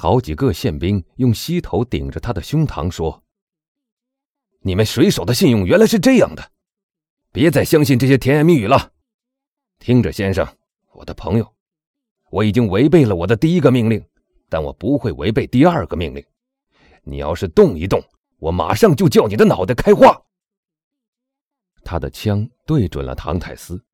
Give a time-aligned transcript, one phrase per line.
[0.00, 3.22] 好几个宪兵用膝头顶着他的胸膛说
[4.64, 6.52] ：“你们水手的信用原来是这样的，
[7.32, 8.94] 别再相信这些甜言蜜语了。
[9.78, 10.48] 听着，先生，
[10.94, 11.54] 我的朋友，
[12.30, 14.02] 我已经违背了我的第一个命令，
[14.48, 16.24] 但我不会违背第二个命令。
[17.02, 18.02] 你要是动一动，
[18.38, 20.18] 我马上就叫你的脑袋开花。”
[21.84, 23.84] 他的枪对准了唐泰斯，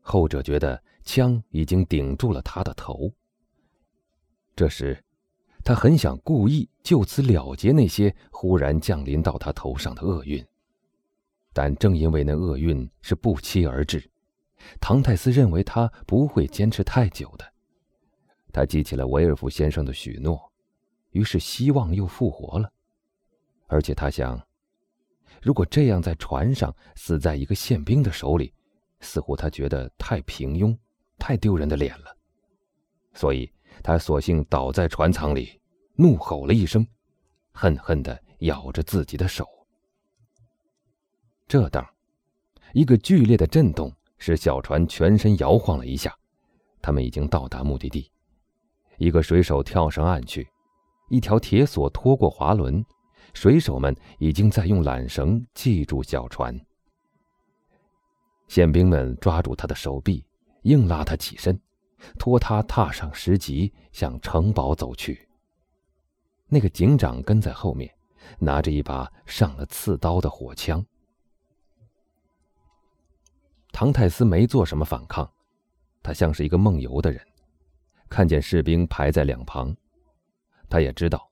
[0.00, 3.08] 后者觉得枪已经顶住了他的头。
[4.56, 5.00] 这时，
[5.64, 10.44] 他很想故意就此了结那些忽然降临到他头上的厄运，
[11.54, 14.10] 但正因为那厄运是不期而至，
[14.78, 17.52] 唐泰斯认为他不会坚持太久的。
[18.52, 20.38] 他记起了维尔福先生的许诺，
[21.10, 22.70] 于是希望又复活了，
[23.66, 24.40] 而且他想。
[25.42, 28.52] 如果这样在船上死在一个宪兵的手里，
[29.00, 30.76] 似乎他觉得太平庸、
[31.18, 32.16] 太丢人的脸了，
[33.12, 33.52] 所以
[33.82, 35.60] 他索性倒在船舱里，
[35.96, 36.86] 怒吼了一声，
[37.52, 39.48] 恨恨地咬着自己的手。
[41.46, 41.86] 这当，
[42.72, 46.16] 一个剧烈的震动使小船全身摇晃了一下，
[46.82, 48.10] 他们已经到达目的地。
[48.98, 50.48] 一个水手跳上岸去，
[51.10, 52.84] 一条铁索拖过滑轮。
[53.32, 56.56] 水手们已经在用缆绳系住小船。
[58.46, 60.24] 宪兵们抓住他的手臂，
[60.62, 61.60] 硬拉他起身，
[62.16, 65.23] 拖他踏上石级，向城堡走去。
[66.54, 67.92] 那个警长跟在后面，
[68.38, 70.86] 拿着一把上了刺刀的火枪。
[73.72, 75.28] 唐泰斯没做什么反抗，
[76.00, 77.20] 他像是一个梦游的人，
[78.08, 79.76] 看见士兵排在两旁，
[80.68, 81.28] 他也知道，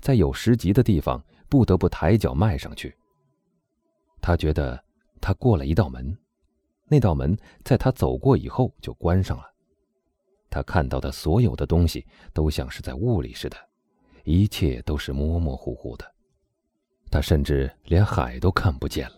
[0.00, 1.22] 在有石级的地方。
[1.52, 2.96] 不得不抬脚迈上去。
[4.22, 4.82] 他觉得
[5.20, 6.16] 他过了一道门，
[6.86, 9.44] 那道门在他走过以后就关上了。
[10.48, 13.56] 他看到的所有的东西都像是在雾里似的，
[14.24, 16.14] 一切都是模模糊糊的。
[17.10, 19.16] 他甚至连海都看不见了。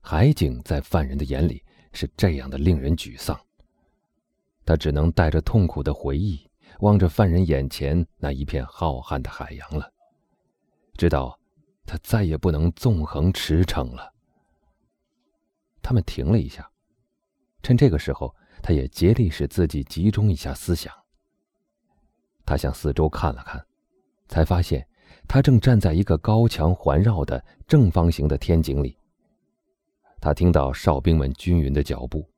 [0.00, 1.62] 海景在犯人的眼里
[1.92, 3.38] 是这样的令人沮丧。
[4.64, 6.48] 他只能带着痛苦的回忆
[6.80, 9.90] 望着犯人眼前那一片浩瀚的海洋了。
[10.96, 11.38] 知道，
[11.86, 14.12] 他再也不能纵横驰骋了。
[15.80, 16.70] 他们停了一下，
[17.62, 20.92] 趁这个时候，他也竭力使自己集中一下思想。
[22.44, 23.64] 他向四周看了看，
[24.28, 24.86] 才发现
[25.26, 28.96] 他正站在一个高墙环绕的正方形的天井里。
[30.20, 32.28] 他听到哨兵们均匀的脚步。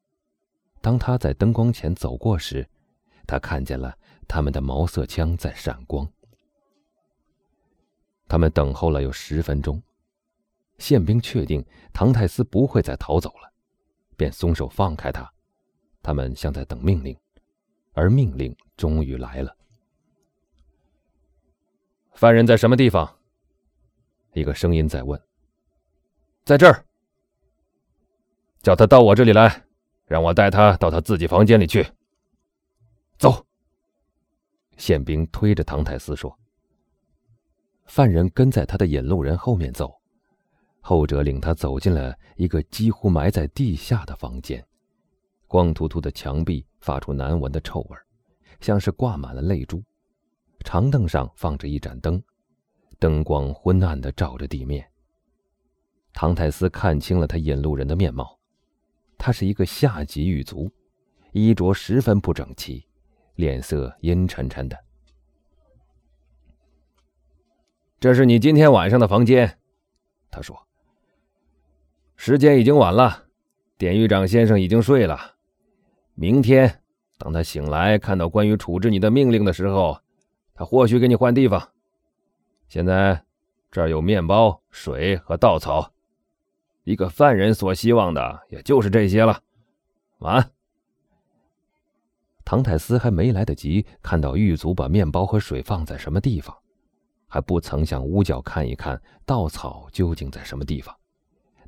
[0.81, 2.67] 当他在灯光前走过时，
[3.27, 3.97] 他看见了
[4.27, 6.11] 他们的毛瑟枪在闪光。
[8.27, 9.83] 他们等候了有十分钟，
[10.79, 13.53] 宪兵确定唐泰斯不会再逃走了，
[14.17, 15.31] 便松手放开他。
[16.03, 17.17] 他们像在等命令，
[17.93, 19.55] 而命令终于来了。
[22.13, 23.19] 犯人在什么地方？
[24.33, 25.21] 一个声音在问。
[26.45, 26.85] 在这儿。
[28.63, 29.65] 叫他到我这里来，
[30.05, 31.87] 让我带他到他自己房间里去。
[33.17, 33.47] 走。
[34.77, 36.37] 宪兵推着唐泰斯说。
[37.87, 40.01] 犯人跟在他的引路人后面走，
[40.81, 44.65] 后者领他走进了一个几乎埋在地下的房间，
[45.49, 47.97] 光秃秃的墙壁发出难闻的臭味，
[48.61, 49.83] 像是挂满了泪珠。
[50.65, 52.23] 长凳上放着一盏灯，
[52.99, 54.87] 灯光昏暗的照着地面。
[56.13, 58.39] 唐泰斯看清了他引路人的面貌，
[59.17, 60.71] 他是一个下级狱卒，
[61.33, 62.85] 衣着十分不整齐，
[63.37, 64.77] 脸色阴沉沉的。
[67.99, 69.59] 这是你今天晚上的房间，
[70.31, 70.67] 他说。
[72.17, 73.29] 时间已经晚了，
[73.79, 75.37] 典狱长先生已经睡了。
[76.15, 76.83] 明天，
[77.19, 79.99] 当他醒来看到关于处置你的命令的时候，
[80.61, 81.73] 他或许给你换地方。
[82.69, 83.25] 现在，
[83.71, 85.91] 这儿有面包、水和稻草。
[86.85, 89.43] 一个犯人所希望的也就是这些了。
[90.19, 90.51] 晚安。
[92.45, 96.55] 唐泰斯还没来得及看到狱卒把面包和水放在什么地方。
[97.27, 100.95] 还不曾向屋角看一看稻草究竟在什么地方，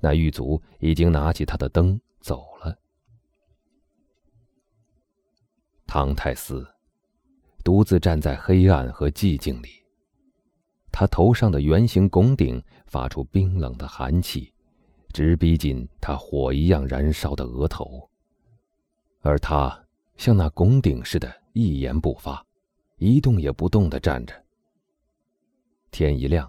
[0.00, 2.76] 那狱卒已经拿起他的灯走了。
[5.86, 6.68] 唐泰斯
[7.72, 9.82] 独自站在黑暗和寂静里，
[10.90, 14.52] 他头上的圆形拱顶发出冰冷的寒气，
[15.10, 18.06] 直逼近他火一样燃烧的额头，
[19.22, 19.86] 而他
[20.18, 22.44] 像那拱顶似的，一言不发，
[22.98, 24.34] 一动也不动的站着。
[25.90, 26.46] 天一亮，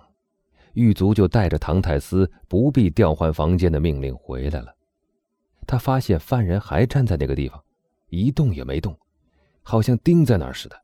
[0.74, 4.76] 狱卒就带着唐泰斯不必调换房间的命令回来了。
[5.66, 7.64] 他发现犯人还站在那个地方，
[8.10, 8.94] 一动也没动，
[9.62, 10.83] 好像钉在那儿似的。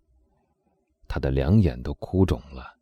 [1.09, 2.77] 他的两眼都哭肿了。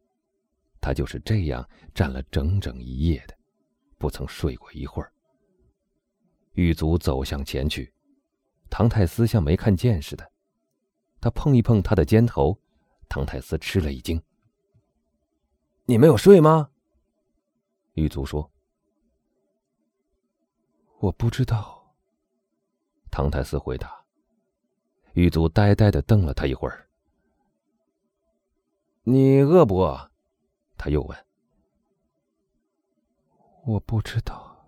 [0.80, 3.36] 他就是这样站了整整一夜的，
[3.98, 5.12] 不曾睡过一会儿。
[6.54, 7.92] 狱卒走向前去，
[8.70, 10.32] 唐太斯像没看见似的，
[11.20, 12.60] 他碰一碰他的肩头，
[13.10, 14.22] 唐太斯吃了一惊
[15.86, 16.70] ：“你没有睡吗？”
[17.94, 18.52] 狱卒说
[21.00, 21.96] ：“我不知道。”
[23.10, 24.06] 唐太斯回答。
[25.14, 26.87] 狱卒呆呆的瞪了他一会儿
[29.09, 30.12] ：“你饿不饿？”
[30.77, 31.18] 他又问
[33.65, 34.68] ：“我不知道。”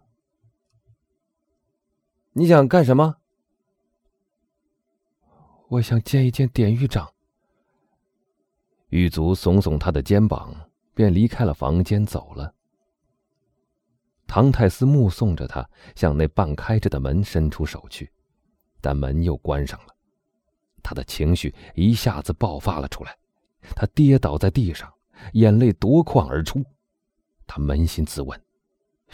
[2.32, 3.18] 你想干什么？
[5.68, 7.14] 我想见一见典狱长。
[8.88, 10.56] 狱卒耸耸他的肩膀，
[10.94, 12.56] 便离开了房间走了。
[14.26, 18.10] 唐太斯目送着他向那半开着的门伸出手去，
[18.80, 19.94] 但门又关上了。
[20.82, 23.19] 他的情绪一下子爆发了出来，
[23.76, 24.92] 他跌倒在地上，
[25.34, 26.64] 眼泪夺眶而出。
[27.46, 28.40] 他扪心自问：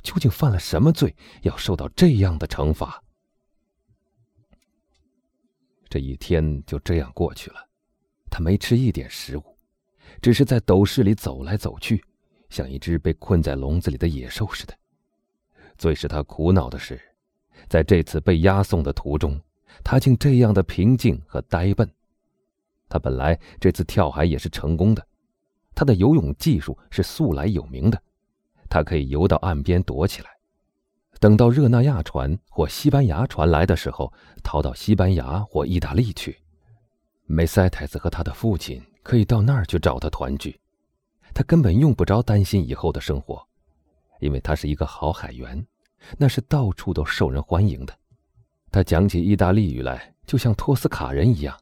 [0.02, 3.02] 究竟犯了什么罪，要受到这样的惩罚？
[5.90, 7.70] 这一天就这样过去了，
[8.30, 9.44] 他没吃一点食物，
[10.22, 12.04] 只是在斗室里走来走去，
[12.50, 14.78] 像一只被困在笼子里的野兽似的。
[15.78, 17.00] 最使他苦恼的是，
[17.70, 19.40] 在这次被押送的途中，
[19.84, 21.90] 他竟这样的平静和呆笨。
[22.88, 25.06] 他本来这次跳海也是成功的，
[25.74, 28.02] 他的游泳技术是素来有名的，
[28.70, 30.30] 他可以游到岸边躲起来。
[31.20, 34.12] 等到热那亚船或西班牙船来的时候，
[34.44, 36.38] 逃到西班牙或意大利去。
[37.26, 40.60] 梅塞太子和他的父亲可以到那儿去找他团聚，
[41.34, 43.42] 他根本用不着担心以后的生活，
[44.20, 45.66] 因为他是一个好海员，
[46.18, 47.98] 那是到处都受人欢迎的。
[48.70, 51.58] 他讲起意大利语来就像托斯卡人一样，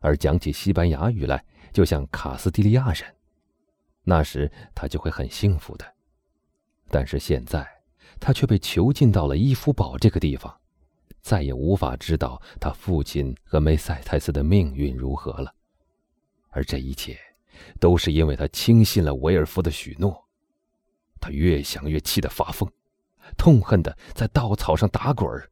[0.00, 3.16] 而讲起西班牙语来就像卡斯蒂利亚人。
[4.02, 5.94] 那时他就会很幸福的，
[6.88, 7.66] 但是现在。
[8.18, 10.60] 他却被囚禁到了伊夫堡这个地方，
[11.22, 15.54] 再也无法知道他父亲和梅塞泰斯的命运如何了。
[16.50, 17.16] 而这一切，
[17.78, 20.28] 都是因为他轻信了维尔夫的许诺。
[21.18, 22.70] 他越想越气得发疯，
[23.38, 25.48] 痛恨的在稻草上打滚儿。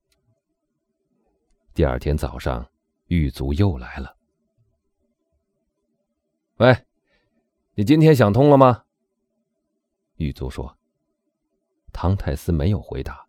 [1.73, 2.69] 第二天早上，
[3.07, 4.18] 狱卒又来了。
[6.59, 6.77] 喂，
[7.75, 8.83] 你今天想通了吗？
[10.17, 10.77] 狱卒说。
[11.93, 13.25] 唐太斯没有回答。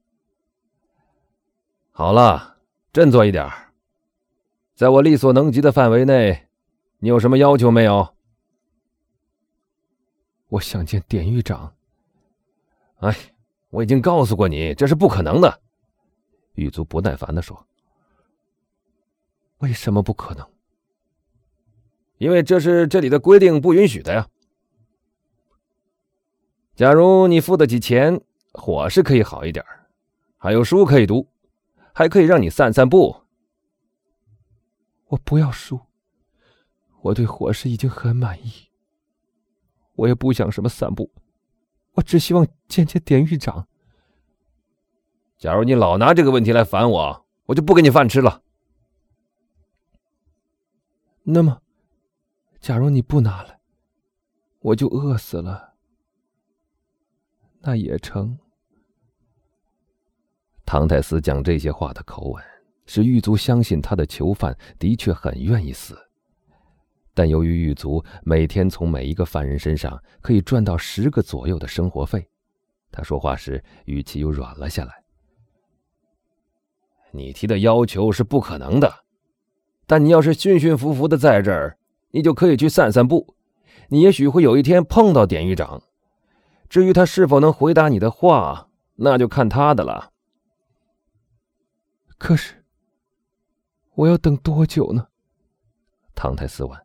[1.92, 2.58] 好了，
[2.92, 3.48] 振作一点，
[4.74, 6.48] 在我力所能及的范围内，
[6.98, 8.16] 你有什么要求没有？
[10.48, 11.76] 我想见典狱长。
[12.98, 13.16] 哎，
[13.70, 15.62] 我已经告诉过你，这是不可能的。
[16.54, 17.68] 狱卒不耐烦的说
[19.60, 20.52] ：“为什么不可能？
[22.20, 24.28] 因为这是这里的规定，不允许的呀。
[26.76, 28.22] 假如你付得起钱。”
[28.52, 29.64] 伙食可以好一点，
[30.36, 31.30] 还有书可以读，
[31.94, 33.16] 还可以让你散散步。
[35.06, 35.80] 我不要书，
[37.02, 38.52] 我对伙食已经很满意。
[39.94, 41.12] 我也不想什么散步，
[41.94, 43.68] 我只希望见见典狱长。
[45.38, 48.42] 假如你老拿这个问题来烦我，我就不给你饭吃了。
[51.22, 51.62] 那么，
[52.60, 53.60] 假如你不拿来，
[54.60, 55.76] 我就饿死了。
[57.62, 58.38] 那也成。
[60.66, 62.44] 唐太斯讲这些话的口吻，
[62.86, 65.98] 使狱卒相信他的囚犯的确很愿意死。
[67.14, 72.30] 但由于狱卒每天从每一个犯人身上可以赚到十个左右的生活费，
[72.92, 75.04] 他说话时语气又软了下来。
[77.12, 79.06] 你提的要求是不可能的，
[79.88, 81.79] 但你要是驯驯服服的在这儿，
[82.12, 83.36] 你就可以去散散步，
[83.90, 85.82] 你也许会有一天碰到典狱长。
[86.68, 90.12] 至于他是否能回答你的话，那就看他的了。
[92.18, 92.64] 可是，
[93.96, 95.08] 我要等多久呢？
[96.14, 96.78] 唐太斯问。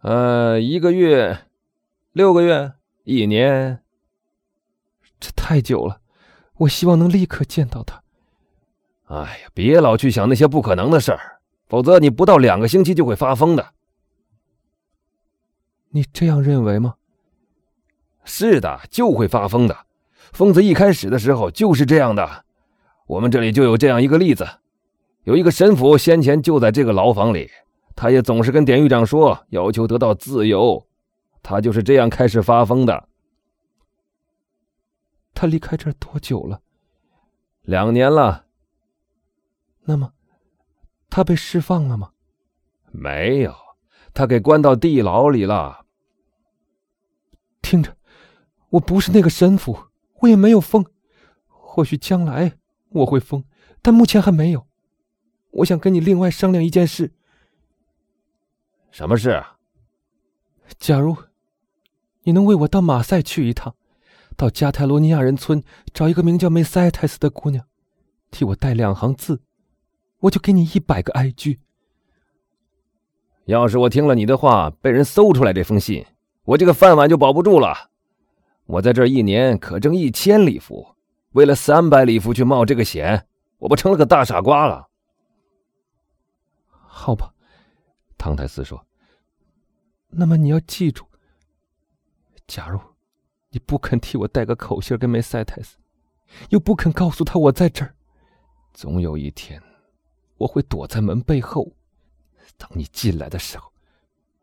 [0.00, 1.46] 呃，一个月，
[2.12, 2.72] 六个月，
[3.04, 3.82] 一年。
[5.18, 6.00] 这太久了，
[6.58, 8.02] 我希望能立刻见到他。
[9.06, 13.74] 哎呀，别老去想那些不可能的事儿，否则你不到两个星期就会发疯的。
[15.90, 16.94] 你这样认为吗？
[18.24, 19.86] 是的，就会发疯的。
[20.32, 22.44] 疯子一开始的时候就是这样的。
[23.06, 24.46] 我们这里就有这样一个例子：
[25.24, 27.50] 有一个神父先前就在这个牢房里，
[27.96, 30.86] 他也总是跟典狱长说要求得到自由。
[31.42, 33.08] 他就是这样开始发疯的。
[35.32, 36.60] 他离开这儿多久了？
[37.62, 38.44] 两年了。
[39.84, 40.12] 那么，
[41.08, 42.10] 他被释放了吗？
[42.90, 43.54] 没有，
[44.12, 45.86] 他给关到地牢里了。
[47.62, 47.96] 听着，
[48.70, 49.78] 我不是那个神父，
[50.20, 50.84] 我也没有疯。
[51.46, 52.58] 或许将来
[52.90, 53.44] 我会疯，
[53.82, 54.66] 但目前还没有。
[55.50, 57.12] 我想跟你另外商量一件事。
[58.90, 59.44] 什么事？
[60.78, 61.16] 假如
[62.22, 63.74] 你能为我到马赛去一趟，
[64.36, 65.62] 到加泰罗尼亚人村
[65.92, 67.64] 找一个名叫梅塞泰斯的姑娘，
[68.30, 69.42] 替我带两行字，
[70.20, 71.60] 我就给你一百个埃居。
[73.48, 76.04] 要是我听了你的话，被人搜出来这封信，
[76.44, 77.88] 我这个饭碗就保不住了。
[78.66, 80.94] 我在这一年可挣一千里弗，
[81.32, 83.26] 为了三百里弗去冒这个险，
[83.56, 84.88] 我不成了个大傻瓜了？
[86.68, 87.32] 好吧，
[88.18, 88.84] 唐泰斯说。
[90.10, 91.06] 那么你要记住，
[92.46, 92.78] 假如
[93.48, 95.78] 你不肯替我带个口信给梅塞泰斯，
[96.50, 97.94] 又不肯告诉他我在这儿，
[98.74, 99.58] 总有一天
[100.36, 101.72] 我会躲在门背后。
[102.56, 103.72] 等你进来的时候，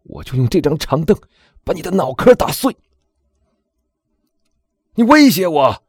[0.03, 1.17] 我就用这张长凳
[1.63, 2.75] 把你的脑壳打碎。
[4.95, 5.83] 你威胁我？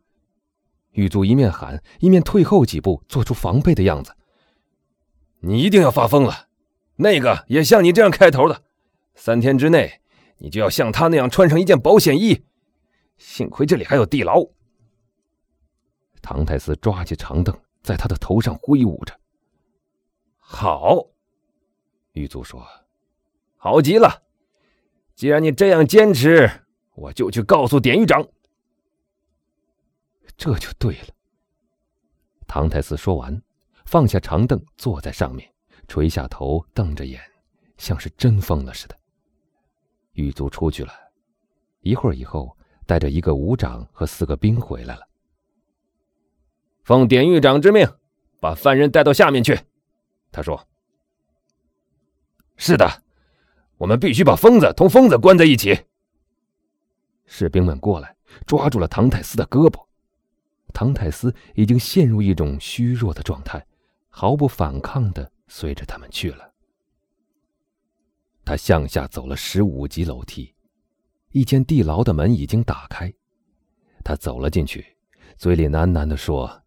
[0.92, 4.16] 狱卒一面喊，一面退后几步，做出防备的样子。
[5.40, 6.49] 你一定要发疯了！
[6.96, 8.62] 那个也像你这样开头的，
[9.14, 10.00] 三天之内
[10.38, 12.44] 你就要像他那样穿上一件保险衣。
[13.18, 14.42] 幸亏这里还有地牢。
[16.23, 19.14] 唐太斯抓起长凳，在他的头上挥舞着。
[20.38, 21.15] 好。
[22.16, 22.66] 狱卒说
[23.58, 24.23] ：“好极了，
[25.14, 26.50] 既然你这样坚持，
[26.94, 28.26] 我就去告诉典狱长。”
[30.35, 31.08] 这就对了。
[32.46, 33.42] 唐太斯说完，
[33.85, 35.46] 放下长凳，坐在上面，
[35.88, 37.20] 垂下头，瞪着眼，
[37.76, 38.96] 像是真疯了似的。
[40.12, 40.92] 狱卒出去了，
[41.80, 42.56] 一会儿以后，
[42.87, 45.06] 带着一个武长和四个兵回来了。
[46.82, 47.87] 奉典狱长之命，
[48.40, 49.61] 把犯人带到下面去。
[50.32, 50.66] 他说。
[52.57, 53.03] 是的，
[53.77, 55.85] 我们必须把疯子同疯子关在一起。
[57.27, 59.85] 士兵们过来，抓住了唐泰斯的胳膊。
[60.73, 63.67] 唐泰斯已经陷入一种虚弱的状态，
[64.09, 66.53] 毫不反抗的随着他们去了。
[68.45, 70.55] 他向下走了十五级楼梯，
[71.33, 73.13] 一间地牢的门已经打开，
[74.05, 74.97] 他走了进去，
[75.37, 76.63] 嘴里喃喃的说：“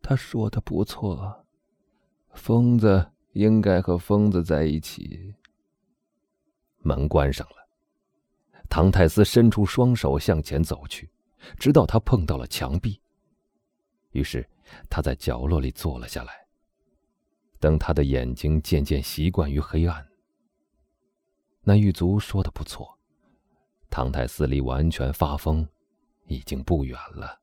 [0.00, 1.44] 他说的不错，
[2.32, 5.32] 疯子。”应该和疯子在一起。
[6.78, 7.68] 门关上了，
[8.68, 11.08] 唐泰斯伸出双手向前走去，
[11.56, 13.00] 直到他碰到了墙壁。
[14.10, 14.44] 于是
[14.90, 16.32] 他在角落里坐了下来。
[17.60, 20.04] 等他的眼睛渐渐习惯于黑暗，
[21.62, 22.98] 那狱卒说的不错，
[23.88, 25.68] 唐泰斯离完全发疯
[26.26, 27.40] 已经不远了。